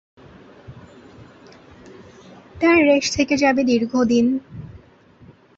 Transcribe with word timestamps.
তার 2.55 2.77
রেশ 2.85 3.05
থেকে 3.11 3.35
যাবে 3.37 3.61
দীর্ঘদিন। 3.63 4.25